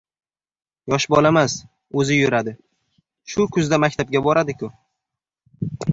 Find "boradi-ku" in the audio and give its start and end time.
4.29-4.71